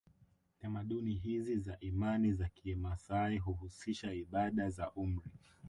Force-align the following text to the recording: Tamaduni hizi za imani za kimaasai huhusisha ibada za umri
Tamaduni 0.59 1.13
hizi 1.13 1.57
za 1.59 1.77
imani 1.79 2.33
za 2.33 2.49
kimaasai 2.49 3.37
huhusisha 3.37 4.13
ibada 4.13 4.69
za 4.69 4.91
umri 4.91 5.31